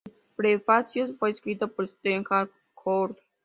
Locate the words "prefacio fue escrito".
0.35-1.67